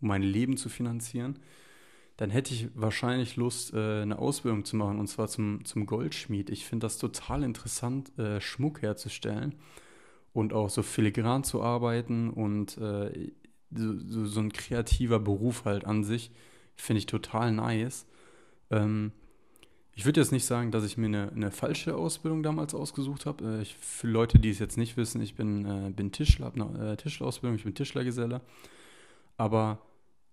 um 0.00 0.08
mein 0.08 0.22
Leben 0.22 0.56
zu 0.56 0.68
finanzieren, 0.68 1.38
dann 2.18 2.30
hätte 2.30 2.52
ich 2.52 2.68
wahrscheinlich 2.74 3.36
Lust, 3.36 3.72
äh, 3.72 4.02
eine 4.02 4.18
Ausbildung 4.18 4.64
zu 4.64 4.76
machen, 4.76 4.98
und 4.98 5.06
zwar 5.06 5.28
zum, 5.28 5.64
zum 5.64 5.86
Goldschmied. 5.86 6.50
Ich 6.50 6.66
finde 6.66 6.86
das 6.86 6.98
total 6.98 7.44
interessant, 7.44 8.16
äh, 8.18 8.40
Schmuck 8.40 8.82
herzustellen 8.82 9.54
und 10.32 10.52
auch 10.52 10.68
so 10.68 10.82
filigran 10.82 11.44
zu 11.44 11.62
arbeiten 11.62 12.30
und 12.30 12.76
äh, 12.78 13.30
so, 13.70 14.24
so, 14.24 14.40
ein 14.40 14.52
kreativer 14.52 15.20
Beruf 15.20 15.64
halt 15.64 15.84
an 15.84 16.02
sich. 16.02 16.30
Finde 16.74 16.98
ich 16.98 17.06
total 17.06 17.52
nice. 17.52 18.06
Ähm, 18.70 19.12
ich 19.98 20.04
würde 20.04 20.20
jetzt 20.20 20.30
nicht 20.30 20.44
sagen, 20.44 20.70
dass 20.70 20.84
ich 20.84 20.96
mir 20.96 21.06
eine, 21.06 21.32
eine 21.32 21.50
falsche 21.50 21.96
Ausbildung 21.96 22.44
damals 22.44 22.72
ausgesucht 22.72 23.26
habe. 23.26 23.62
Äh, 23.62 23.64
für 23.64 24.06
Leute, 24.06 24.38
die 24.38 24.50
es 24.50 24.60
jetzt 24.60 24.78
nicht 24.78 24.96
wissen, 24.96 25.20
ich 25.20 25.34
bin, 25.34 25.64
äh, 25.64 25.90
bin 25.90 26.12
Tischler, 26.12 26.46
habe 26.46 26.62
eine 26.62 26.92
äh, 26.92 26.96
Tischlerausbildung, 26.96 27.56
ich 27.56 27.64
bin 27.64 27.74
Tischlergeselle. 27.74 28.40
Aber 29.38 29.80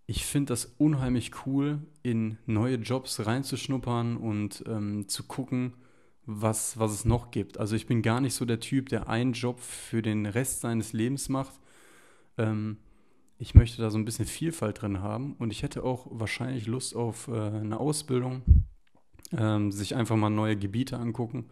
ich 0.06 0.24
finde 0.24 0.50
das 0.54 0.76
unheimlich 0.78 1.32
cool, 1.48 1.80
in 2.04 2.38
neue 2.46 2.76
Jobs 2.76 3.26
reinzuschnuppern 3.26 4.18
und 4.18 4.64
ähm, 4.68 5.08
zu 5.08 5.24
gucken, 5.24 5.74
was, 6.28 6.78
was 6.78 6.92
es 6.92 7.04
noch 7.04 7.32
gibt. 7.32 7.58
Also 7.60 7.76
ich 7.76 7.88
bin 7.88 8.04
gar 8.04 8.22
nicht 8.22 8.36
so 8.36 8.46
der 8.46 8.60
Typ, 8.60 8.90
der 8.90 9.10
einen 9.10 9.34
Job 9.34 9.60
für 9.60 10.04
den 10.04 10.28
Rest 10.28 10.62
seines 10.62 10.94
Lebens 10.94 11.28
macht. 11.28 11.60
Ähm, 12.38 12.78
ich 13.40 13.56
möchte 13.56 13.82
da 13.82 13.90
so 13.90 13.98
ein 13.98 14.06
bisschen 14.06 14.28
Vielfalt 14.28 14.84
drin 14.84 15.02
haben 15.02 15.34
und 15.40 15.50
ich 15.50 15.64
hätte 15.64 15.84
auch 15.84 16.06
wahrscheinlich 16.12 16.68
Lust 16.68 16.96
auf 16.96 17.30
äh, 17.30 17.32
eine 17.32 17.80
Ausbildung, 17.80 18.44
ähm, 19.32 19.72
sich 19.72 19.96
einfach 19.96 20.16
mal 20.16 20.30
neue 20.30 20.58
Gebiete 20.58 20.98
angucken. 20.98 21.46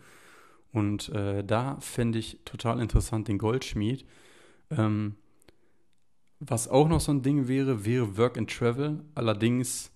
Und 0.72 1.10
äh, 1.10 1.44
da 1.44 1.78
fände 1.80 2.20
ich 2.20 2.40
total 2.46 2.80
interessant 2.80 3.28
den 3.28 3.38
Goldschmied. 3.38 4.06
Ähm, 4.72 5.16
was 6.40 6.68
auch 6.68 6.88
noch 6.88 7.00
so 7.00 7.12
ein 7.12 7.22
Ding 7.22 7.48
wäre, 7.48 7.86
wäre 7.86 8.18
Work 8.18 8.38
and 8.38 8.50
Travel. 8.50 9.04
Allerdings 9.16 9.92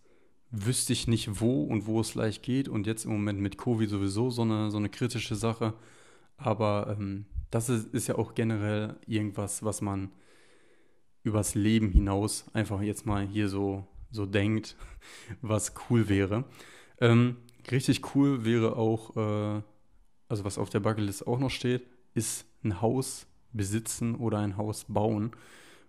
wüsste 0.52 0.94
ich 0.94 1.08
nicht 1.08 1.42
wo 1.42 1.64
und 1.64 1.88
wo 1.88 2.00
es 2.00 2.16
leicht 2.16 2.44
geht. 2.44 2.70
Und 2.70 2.88
jetzt 2.88 3.06
im 3.06 3.12
Moment 3.12 3.40
mit 3.40 3.58
Covid 3.58 3.90
sowieso 3.90 4.30
so 4.30 4.44
eine, 4.44 4.72
so 4.72 4.78
eine 4.78 4.90
kritische 4.90 5.36
Sache. 5.36 5.74
Aber 6.38 6.96
ähm, 6.98 7.26
das 7.50 7.70
ist, 7.70 7.94
ist 7.94 8.08
ja 8.08 8.16
auch 8.16 8.36
generell 8.36 8.96
irgendwas, 9.08 9.64
was 9.64 9.82
man 9.82 10.12
übers 11.24 11.56
Leben 11.56 11.90
hinaus 11.90 12.46
einfach 12.54 12.82
jetzt 12.82 13.06
mal 13.06 13.28
hier 13.28 13.50
so, 13.50 13.86
so 14.12 14.26
denkt, 14.26 14.78
was 15.42 15.74
cool 15.90 16.08
wäre. 16.08 16.46
Ähm, 17.00 17.38
richtig 17.72 18.16
cool 18.16 18.46
wäre 18.46 18.76
auch, 18.76 19.16
äh, 19.16 19.62
also 20.30 20.44
was 20.44 20.58
auf 20.58 20.70
der 20.70 20.80
Bucketlist 20.80 21.28
auch 21.28 21.40
noch 21.40 21.50
steht, 21.50 21.88
ist 22.14 22.46
ein 22.64 22.82
Haus 22.82 23.28
besitzen 23.54 24.16
oder 24.16 24.40
ein 24.40 24.58
Haus 24.58 24.86
bauen. 24.88 25.32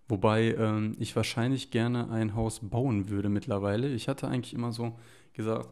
Wobei 0.09 0.55
ähm, 0.55 0.97
ich 0.99 1.15
wahrscheinlich 1.17 1.71
gerne 1.71 2.11
ein 2.11 2.35
Haus 2.35 2.61
bauen 2.63 3.11
würde 3.11 3.29
mittlerweile. 3.29 3.93
Ich 3.93 4.09
hatte 4.09 4.29
eigentlich 4.29 4.55
immer 4.55 4.73
so 4.73 4.99
gesagt, 5.35 5.69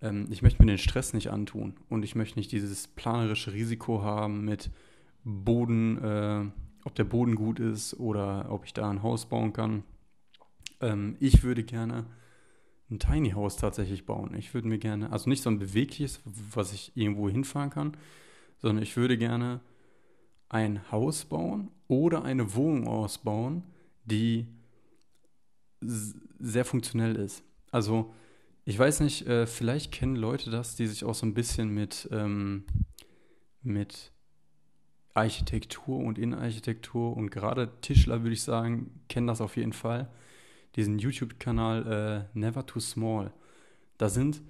ähm, 0.00 0.26
ich 0.30 0.42
möchte 0.42 0.62
mir 0.62 0.66
den 0.66 0.78
Stress 0.78 1.12
nicht 1.12 1.30
antun 1.30 1.74
und 1.88 2.04
ich 2.04 2.16
möchte 2.16 2.38
nicht 2.38 2.50
dieses 2.50 2.88
planerische 2.88 3.52
Risiko 3.52 4.02
haben 4.02 4.44
mit 4.44 4.70
Boden, 5.24 5.98
äh, 6.02 6.44
ob 6.84 6.94
der 6.96 7.04
Boden 7.04 7.36
gut 7.36 7.60
ist 7.60 7.94
oder 8.00 8.50
ob 8.50 8.64
ich 8.64 8.74
da 8.74 8.90
ein 8.90 9.02
Haus 9.02 9.26
bauen 9.26 9.52
kann. 9.52 9.84
Ähm, 10.80 11.16
ich 11.20 11.44
würde 11.44 11.62
gerne 11.62 12.06
ein 12.92 12.98
Tiny 12.98 13.30
House 13.30 13.56
tatsächlich 13.56 14.06
bauen. 14.06 14.34
Ich 14.34 14.54
würde 14.54 14.68
mir 14.68 14.78
gerne, 14.78 15.10
also 15.10 15.28
nicht 15.28 15.42
so 15.42 15.50
ein 15.50 15.58
bewegliches, 15.58 16.20
was 16.24 16.72
ich 16.72 16.92
irgendwo 16.94 17.28
hinfahren 17.28 17.70
kann, 17.70 17.96
sondern 18.58 18.82
ich 18.82 18.96
würde 18.96 19.18
gerne 19.18 19.60
ein 20.48 20.90
Haus 20.92 21.24
bauen 21.24 21.70
oder 21.88 22.24
eine 22.24 22.54
Wohnung 22.54 22.86
ausbauen, 22.86 23.64
die 24.04 24.46
sehr 25.80 26.64
funktionell 26.64 27.16
ist. 27.16 27.42
Also 27.70 28.14
ich 28.64 28.78
weiß 28.78 29.00
nicht, 29.00 29.26
äh, 29.26 29.46
vielleicht 29.46 29.90
kennen 29.90 30.14
Leute 30.14 30.50
das, 30.50 30.76
die 30.76 30.86
sich 30.86 31.04
auch 31.04 31.14
so 31.14 31.26
ein 31.26 31.34
bisschen 31.34 31.70
mit, 31.70 32.08
ähm, 32.12 32.64
mit 33.62 34.12
Architektur 35.14 35.98
und 35.98 36.18
Innenarchitektur 36.18 37.16
und 37.16 37.30
gerade 37.30 37.70
Tischler, 37.80 38.22
würde 38.22 38.34
ich 38.34 38.42
sagen, 38.42 39.00
kennen 39.08 39.26
das 39.26 39.40
auf 39.40 39.56
jeden 39.56 39.72
Fall. 39.72 40.08
Diesen 40.76 40.98
YouTube-Kanal 40.98 42.28
äh, 42.34 42.38
Never 42.38 42.64
Too 42.66 42.80
Small. 42.80 43.32
Da 43.98 44.08
sind 44.08 44.42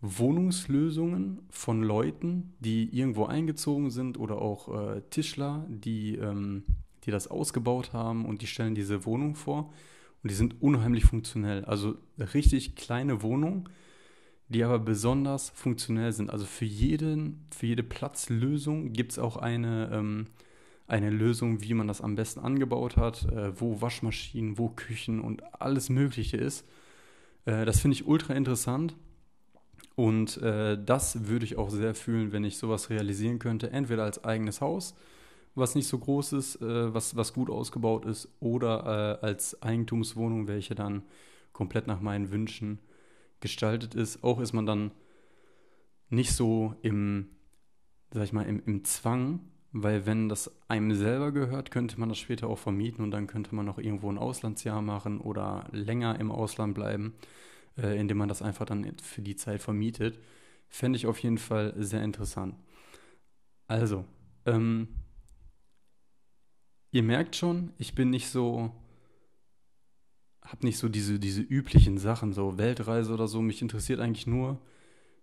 Wohnungslösungen 0.00 1.40
von 1.50 1.82
Leuten, 1.82 2.54
die 2.60 2.96
irgendwo 2.96 3.26
eingezogen 3.26 3.90
sind 3.90 4.18
oder 4.18 4.40
auch 4.40 4.96
äh, 4.96 5.02
Tischler, 5.10 5.66
die, 5.68 6.16
ähm, 6.16 6.64
die 7.04 7.10
das 7.10 7.28
ausgebaut 7.28 7.92
haben 7.92 8.26
und 8.26 8.42
die 8.42 8.46
stellen 8.46 8.74
diese 8.74 9.04
Wohnung 9.04 9.34
vor 9.34 9.72
und 10.22 10.30
die 10.30 10.34
sind 10.34 10.60
unheimlich 10.60 11.04
funktionell. 11.04 11.64
Also 11.64 11.96
richtig 12.18 12.76
kleine 12.76 13.22
Wohnungen, 13.22 13.68
die 14.48 14.64
aber 14.64 14.78
besonders 14.78 15.50
funktionell 15.50 16.12
sind. 16.12 16.30
Also 16.30 16.44
für, 16.44 16.64
jeden, 16.64 17.46
für 17.50 17.66
jede 17.66 17.82
Platzlösung 17.82 18.92
gibt 18.92 19.12
es 19.12 19.18
auch 19.18 19.36
eine, 19.36 19.90
ähm, 19.92 20.26
eine 20.86 21.10
Lösung, 21.10 21.62
wie 21.62 21.74
man 21.74 21.88
das 21.88 22.00
am 22.00 22.14
besten 22.14 22.40
angebaut 22.40 22.96
hat, 22.96 23.24
äh, 23.32 23.60
wo 23.60 23.80
Waschmaschinen, 23.80 24.58
wo 24.58 24.68
Küchen 24.68 25.20
und 25.20 25.42
alles 25.60 25.88
Mögliche 25.88 26.36
ist. 26.36 26.64
Äh, 27.44 27.64
das 27.64 27.80
finde 27.80 27.96
ich 27.96 28.06
ultra 28.06 28.34
interessant 28.34 28.96
und 29.96 30.36
äh, 30.42 30.78
das 30.82 31.26
würde 31.26 31.46
ich 31.46 31.56
auch 31.56 31.70
sehr 31.70 31.94
fühlen, 31.94 32.30
wenn 32.30 32.44
ich 32.44 32.58
sowas 32.58 32.90
realisieren 32.90 33.38
könnte. 33.38 33.70
Entweder 33.70 34.04
als 34.04 34.22
eigenes 34.24 34.60
Haus, 34.60 34.94
was 35.54 35.74
nicht 35.74 35.88
so 35.88 35.98
groß 35.98 36.34
ist, 36.34 36.56
äh, 36.60 36.94
was, 36.94 37.16
was 37.16 37.32
gut 37.32 37.48
ausgebaut 37.48 38.04
ist, 38.04 38.28
oder 38.38 39.18
äh, 39.22 39.26
als 39.26 39.62
Eigentumswohnung, 39.62 40.48
welche 40.48 40.74
dann 40.74 41.02
komplett 41.52 41.86
nach 41.86 42.00
meinen 42.00 42.30
Wünschen 42.30 42.78
gestaltet 43.40 43.94
ist. 43.94 44.22
Auch 44.22 44.38
ist 44.38 44.52
man 44.52 44.66
dann 44.66 44.90
nicht 46.10 46.32
so 46.32 46.74
im, 46.82 47.30
sag 48.12 48.24
ich 48.24 48.32
mal, 48.34 48.46
im, 48.46 48.62
im 48.66 48.84
Zwang, 48.84 49.40
weil 49.82 50.06
wenn 50.06 50.28
das 50.28 50.50
einem 50.68 50.94
selber 50.94 51.32
gehört, 51.32 51.70
könnte 51.70 51.98
man 52.00 52.08
das 52.08 52.18
später 52.18 52.48
auch 52.48 52.58
vermieten 52.58 53.04
und 53.04 53.10
dann 53.10 53.26
könnte 53.26 53.54
man 53.54 53.66
noch 53.66 53.78
irgendwo 53.78 54.10
ein 54.10 54.18
Auslandsjahr 54.18 54.82
machen 54.82 55.20
oder 55.20 55.68
länger 55.72 56.18
im 56.18 56.30
Ausland 56.30 56.74
bleiben 56.74 57.14
äh, 57.78 57.98
indem 57.98 58.18
man 58.18 58.28
das 58.28 58.42
einfach 58.42 58.66
dann 58.66 58.96
für 58.98 59.22
die 59.22 59.36
Zeit 59.36 59.62
vermietet. 59.62 60.18
Fände 60.68 60.96
ich 60.96 61.06
auf 61.06 61.18
jeden 61.18 61.38
Fall 61.38 61.74
sehr 61.76 62.02
interessant. 62.02 62.54
Also, 63.68 64.04
ähm, 64.44 64.88
ihr 66.90 67.02
merkt 67.02 67.36
schon, 67.36 67.72
ich 67.78 67.94
bin 67.94 68.10
nicht 68.10 68.28
so, 68.28 68.72
habe 70.42 70.64
nicht 70.64 70.78
so 70.78 70.88
diese, 70.88 71.18
diese 71.18 71.42
üblichen 71.42 71.98
Sachen, 71.98 72.32
so 72.32 72.58
Weltreise 72.58 73.12
oder 73.12 73.28
so. 73.28 73.42
Mich 73.42 73.62
interessiert 73.62 74.00
eigentlich 74.00 74.26
nur 74.26 74.60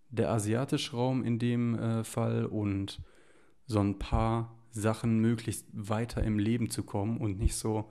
der 0.09 0.29
asiatische 0.29 0.95
Raum 0.95 1.23
in 1.23 1.39
dem 1.39 1.79
äh, 1.79 2.03
Fall 2.03 2.45
und 2.45 2.99
so 3.65 3.79
ein 3.79 3.99
paar 3.99 4.55
Sachen 4.71 5.19
möglichst 5.19 5.67
weiter 5.71 6.23
im 6.23 6.39
Leben 6.39 6.69
zu 6.69 6.83
kommen 6.83 7.17
und 7.17 7.39
nicht 7.39 7.55
so 7.55 7.89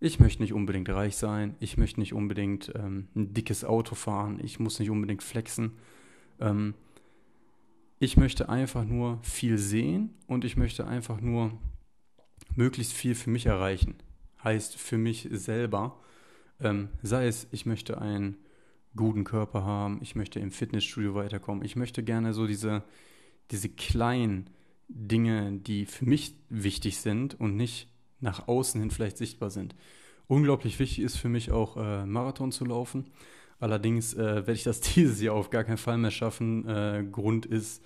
ich 0.00 0.20
möchte 0.20 0.42
nicht 0.42 0.52
unbedingt 0.52 0.88
reich 0.88 1.16
sein, 1.16 1.56
ich 1.58 1.76
möchte 1.76 2.00
nicht 2.00 2.12
unbedingt 2.12 2.72
ähm, 2.76 3.08
ein 3.16 3.34
dickes 3.34 3.64
Auto 3.64 3.94
fahren, 3.94 4.38
ich 4.42 4.60
muss 4.60 4.78
nicht 4.78 4.90
unbedingt 4.90 5.22
flexen. 5.22 5.72
Ähm, 6.40 6.74
ich 7.98 8.16
möchte 8.16 8.48
einfach 8.48 8.84
nur 8.84 9.18
viel 9.22 9.58
sehen 9.58 10.14
und 10.28 10.44
ich 10.44 10.56
möchte 10.56 10.86
einfach 10.86 11.20
nur 11.20 11.58
möglichst 12.54 12.92
viel 12.92 13.16
für 13.16 13.30
mich 13.30 13.46
erreichen. 13.46 13.96
Heißt 14.44 14.76
für 14.76 14.98
mich 14.98 15.28
selber, 15.32 15.98
ähm, 16.60 16.90
sei 17.02 17.26
es, 17.26 17.48
ich 17.50 17.66
möchte 17.66 18.00
einen 18.00 18.36
guten 18.94 19.24
Körper 19.24 19.64
haben, 19.64 19.98
ich 20.00 20.14
möchte 20.14 20.38
im 20.38 20.52
Fitnessstudio 20.52 21.16
weiterkommen, 21.16 21.64
ich 21.64 21.74
möchte 21.74 22.04
gerne 22.04 22.34
so 22.34 22.46
diese, 22.46 22.84
diese 23.50 23.68
kleinen 23.68 24.48
Dinge, 24.88 25.52
die 25.52 25.86
für 25.86 26.06
mich 26.06 26.34
wichtig 26.48 26.98
sind 26.98 27.38
und 27.38 27.56
nicht 27.56 27.88
nach 28.20 28.48
außen 28.48 28.80
hin 28.80 28.90
vielleicht 28.90 29.18
sichtbar 29.18 29.50
sind. 29.50 29.74
Unglaublich 30.26 30.78
wichtig 30.78 31.04
ist 31.04 31.16
für 31.16 31.28
mich 31.28 31.50
auch 31.50 31.76
äh, 31.76 32.06
Marathon 32.06 32.52
zu 32.52 32.64
laufen. 32.64 33.06
Allerdings 33.60 34.14
äh, 34.14 34.18
werde 34.18 34.52
ich 34.52 34.64
das 34.64 34.80
dieses 34.94 35.20
Jahr 35.20 35.34
auf 35.34 35.50
gar 35.50 35.64
keinen 35.64 35.78
Fall 35.78 35.98
mehr 35.98 36.10
schaffen. 36.10 36.66
Äh, 36.68 37.04
Grund 37.10 37.46
ist, 37.46 37.82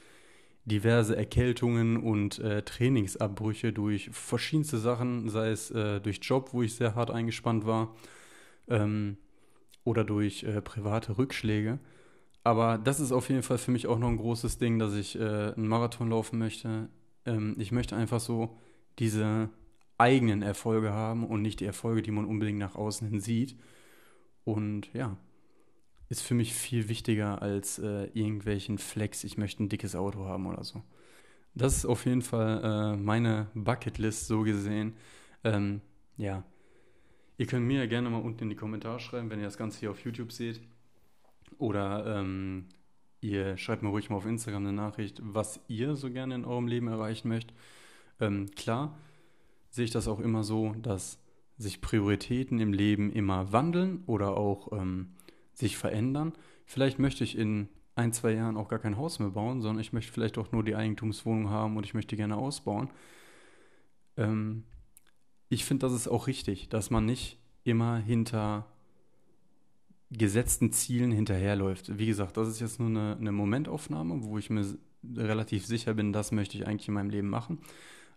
diverse 0.65 1.17
Erkältungen 1.17 1.97
und 1.97 2.39
äh, 2.39 2.63
Trainingsabbrüche 2.63 3.73
durch 3.73 4.11
verschiedenste 4.13 4.79
Sachen, 4.79 5.29
sei 5.29 5.51
es 5.51 5.71
äh, 5.71 6.01
durch 6.01 6.21
Job, 6.23 6.51
wo 6.53 6.63
ich 6.63 6.75
sehr 6.75 6.95
hart 6.95 7.11
eingespannt 7.11 7.67
war, 7.67 7.95
ähm, 8.69 9.17
oder 9.85 10.05
durch 10.05 10.45
äh, 10.45 10.61
private 10.63 11.19
Rückschläge. 11.19 11.81
Aber 12.45 12.79
das 12.79 13.01
ist 13.01 13.13
auf 13.13 13.29
jeden 13.29 13.43
Fall 13.43 13.59
für 13.59 13.71
mich 13.71 13.87
auch 13.87 13.99
noch 13.99 14.09
ein 14.09 14.17
großes 14.17 14.59
Ding, 14.59 14.79
dass 14.79 14.95
ich 14.95 15.19
äh, 15.19 15.53
einen 15.53 15.69
Marathon 15.69 16.11
laufen 16.11 16.39
möchte. 16.39 16.89
Ähm, 17.25 17.55
ich 17.59 17.71
möchte 17.73 17.97
einfach 17.97 18.21
so 18.21 18.57
diese 18.99 19.49
eigenen 19.99 20.43
Erfolge 20.43 20.93
haben 20.93 21.25
und 21.25 21.43
nicht 21.43 21.61
die 21.61 21.65
Erfolge, 21.67 22.03
die 22.03 22.11
man 22.11 22.25
unbedingt 22.25 22.59
nach 22.59 22.75
außen 22.75 23.09
hin 23.09 23.21
sieht. 23.21 23.57
Und 24.45 24.93
ja, 24.93 25.17
ist 26.09 26.23
für 26.23 26.35
mich 26.35 26.53
viel 26.53 26.89
wichtiger 26.89 27.41
als 27.43 27.79
äh, 27.79 28.05
irgendwelchen 28.13 28.79
Flex, 28.79 29.25
ich 29.25 29.39
möchte 29.39 29.63
ein 29.63 29.69
dickes 29.69 29.95
Auto 29.95 30.25
haben 30.25 30.47
oder 30.47 30.65
so. 30.65 30.83
Das 31.55 31.77
ist 31.77 31.87
auf 31.87 32.07
jeden 32.07 32.23
Fall 32.23 32.95
äh, 32.95 32.97
meine 32.97 33.49
Bucketlist 33.55 34.27
so 34.27 34.43
gesehen. 34.43 34.95
Ähm, 35.45 35.81
ja, 36.17 36.45
ihr 37.39 37.47
könnt 37.47 37.67
mir 37.67 37.81
ja 37.81 37.87
gerne 37.87 38.11
mal 38.11 38.21
unten 38.21 38.45
in 38.45 38.51
die 38.51 38.57
Kommentare 38.57 39.01
schreiben, 39.01 39.31
wenn 39.31 39.39
ihr 39.39 39.47
das 39.47 39.57
Ganze 39.57 39.81
hier 39.81 39.91
auf 39.91 40.05
YouTube 40.05 40.33
seht. 40.33 40.61
Oder 41.59 42.19
ähm, 42.19 42.67
ihr 43.21 43.57
schreibt 43.57 43.83
mir 43.83 43.89
ruhig 43.89 44.11
mal 44.11 44.17
auf 44.17 44.27
Instagram 44.27 44.67
eine 44.67 44.73
Nachricht, 44.73 45.21
was 45.23 45.61
ihr 45.69 45.97
so 45.97 46.11
gerne 46.11 46.35
in 46.35 46.45
eurem 46.45 46.67
Leben 46.67 46.89
erreichen 46.89 47.29
möchtet. 47.29 47.57
Ähm, 48.21 48.51
klar 48.57 48.99
sehe 49.71 49.85
ich 49.85 49.91
das 49.91 50.09
auch 50.09 50.21
immer 50.21 50.45
so, 50.45 50.75
dass 50.83 51.19
sich 51.57 51.81
Prioritäten 51.81 52.59
im 52.61 52.73
Leben 52.73 53.11
immer 53.11 53.53
wandeln 53.53 54.03
oder 54.07 54.37
auch 54.37 54.73
ähm, 54.73 55.15
sich 55.55 55.77
verändern. 55.77 56.33
Vielleicht 56.67 56.99
möchte 56.99 57.25
ich 57.25 57.37
in 57.39 57.69
ein, 57.95 58.13
zwei 58.13 58.33
Jahren 58.33 58.57
auch 58.57 58.69
gar 58.69 58.79
kein 58.79 58.97
Haus 58.97 59.19
mehr 59.19 59.31
bauen, 59.31 59.61
sondern 59.61 59.81
ich 59.81 59.93
möchte 59.93 60.13
vielleicht 60.13 60.39
auch 60.39 60.53
nur 60.53 60.65
die 60.65 60.75
Eigentumswohnung 60.75 61.51
haben 61.51 61.77
und 61.77 61.85
ich 61.85 61.95
möchte 61.95 62.17
gerne 62.17 62.37
ausbauen. 62.37 62.91
Ähm, 64.17 64.65
ich 65.49 65.65
finde, 65.65 65.87
das 65.87 65.93
ist 65.93 66.09
auch 66.09 66.27
richtig, 66.27 66.69
dass 66.69 66.91
man 66.91 67.05
nicht 67.05 67.39
immer 67.65 67.99
hinter 67.99 68.67
gesetzten 70.13 70.73
Zielen 70.73 71.11
hinterherläuft. 71.11 71.99
Wie 71.99 72.07
gesagt, 72.07 72.37
das 72.37 72.49
ist 72.49 72.61
jetzt 72.61 72.79
nur 72.79 72.89
eine, 72.89 73.17
eine 73.19 73.33
Momentaufnahme, 73.33 74.25
wo 74.25 74.39
ich 74.39 74.51
mir 74.51 74.65
relativ 75.17 75.67
sicher 75.67 75.95
bin, 75.95 76.13
das 76.13 76.33
möchte 76.33 76.57
ich 76.57 76.67
eigentlich 76.67 76.89
in 76.89 76.95
meinem 76.95 77.11
Leben 77.11 77.29
machen. 77.29 77.59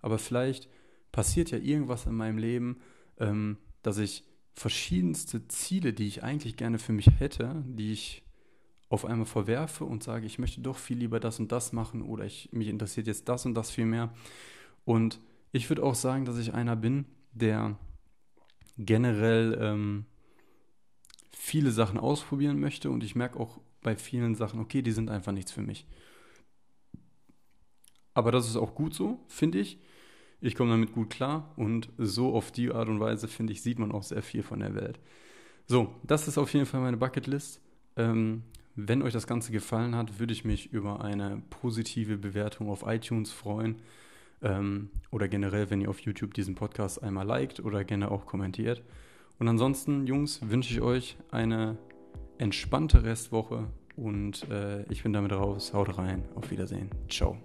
Aber 0.02 0.20
vielleicht 0.20 0.70
passiert 1.12 1.52
ja 1.52 1.58
irgendwas 1.58 2.06
in 2.06 2.14
meinem 2.14 2.38
Leben, 2.38 2.82
ähm, 3.20 3.58
dass 3.82 3.98
ich 3.98 4.24
verschiedenste 4.54 5.48
Ziele, 5.48 5.94
die 5.94 6.08
ich 6.08 6.24
eigentlich 6.24 6.58
gerne 6.58 6.80
für 6.80 6.94
mich 6.94 7.10
hätte, 7.20 7.64
die 7.68 7.92
ich 7.92 8.24
auf 8.90 9.06
einmal 9.06 9.26
verwerfe 9.26 9.84
und 9.84 10.04
sage, 10.04 10.26
ich 10.26 10.40
möchte 10.40 10.62
doch 10.62 10.78
viel 10.78 10.98
lieber 10.98 11.20
das 11.20 11.40
und 11.40 11.52
das 11.52 11.74
machen 11.74 12.02
oder 12.02 12.26
ich, 12.26 12.50
mich 12.52 12.68
interessiert 12.68 13.08
jetzt 13.08 13.28
das 13.28 13.46
und 13.46 13.56
das 13.56 13.72
viel 13.72 13.86
mehr. 13.86 14.14
Und 14.86 15.20
ich 15.52 15.70
würde 15.70 15.84
auch 15.84 15.96
sagen, 15.96 16.26
dass 16.26 16.38
ich 16.38 16.54
einer 16.54 16.76
bin, 16.76 17.06
der 17.34 17.78
generell 18.78 19.58
ähm, 19.60 20.06
viele 21.46 21.70
Sachen 21.70 22.00
ausprobieren 22.00 22.60
möchte 22.60 22.90
und 22.90 23.04
ich 23.04 23.16
merke 23.16 23.40
auch 23.40 23.60
bei 23.84 23.96
vielen 23.96 24.34
Sachen, 24.34 24.60
okay, 24.60 24.82
die 24.82 24.92
sind 24.92 25.12
einfach 25.12 25.32
nichts 25.32 25.52
für 25.52 25.62
mich. 25.62 25.86
Aber 28.16 28.32
das 28.32 28.48
ist 28.48 28.56
auch 28.56 28.74
gut 28.74 28.96
so, 28.96 29.20
finde 29.28 29.60
ich. 29.60 29.78
Ich 30.42 30.56
komme 30.56 30.72
damit 30.72 30.94
gut 30.94 31.12
klar 31.12 31.54
und 31.56 31.90
so 32.00 32.34
auf 32.34 32.52
die 32.52 32.72
Art 32.72 32.90
und 32.90 33.00
Weise, 33.00 33.28
finde 33.28 33.54
ich, 33.54 33.62
sieht 33.62 33.78
man 33.78 33.92
auch 33.92 34.02
sehr 34.02 34.24
viel 34.24 34.42
von 34.42 34.60
der 34.60 34.74
Welt. 34.74 35.00
So, 35.68 35.94
das 36.02 36.28
ist 36.28 36.40
auf 36.40 36.52
jeden 36.52 36.66
Fall 36.66 36.82
meine 36.82 36.98
Bucketlist. 36.98 37.62
Ähm, 37.96 38.42
wenn 38.76 39.04
euch 39.04 39.14
das 39.14 39.28
Ganze 39.28 39.52
gefallen 39.52 39.96
hat, 39.96 40.20
würde 40.20 40.34
ich 40.34 40.46
mich 40.46 40.74
über 40.74 41.02
eine 41.02 41.44
positive 41.52 42.18
Bewertung 42.18 42.72
auf 42.72 42.84
iTunes 42.88 43.32
freuen. 43.32 43.76
Ähm, 44.42 44.90
oder 45.12 45.28
generell, 45.28 45.70
wenn 45.70 45.82
ihr 45.82 45.92
auf 45.92 46.00
YouTube 46.00 46.34
diesen 46.34 46.56
Podcast 46.56 47.04
einmal 47.04 47.28
liked 47.28 47.60
oder 47.60 47.84
gerne 47.84 48.10
auch 48.10 48.26
kommentiert. 48.26 48.82
Und 49.40 49.48
ansonsten, 49.48 50.08
Jungs, 50.08 50.40
wünsche 50.50 50.74
ich 50.74 50.82
euch 50.82 51.18
eine 51.32 51.78
entspannte 52.38 53.04
Restwoche 53.04 53.68
und 53.96 54.50
äh, 54.50 54.84
ich 54.92 55.04
bin 55.04 55.14
damit 55.14 55.32
raus. 55.32 55.74
Haut 55.74 55.98
rein. 55.98 56.24
Auf 56.36 56.52
Wiedersehen. 56.52 56.90
Ciao. 57.10 57.38